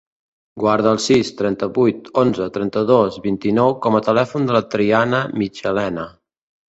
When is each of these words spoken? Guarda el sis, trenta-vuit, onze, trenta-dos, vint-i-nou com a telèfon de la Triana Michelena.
Guarda 0.61 0.93
el 0.95 1.01
sis, 1.07 1.29
trenta-vuit, 1.41 2.09
onze, 2.23 2.47
trenta-dos, 2.55 3.19
vint-i-nou 3.29 3.75
com 3.87 3.99
a 4.01 4.05
telèfon 4.09 4.49
de 4.49 4.57
la 4.59 4.63
Triana 4.77 5.21
Michelena. 5.43 6.09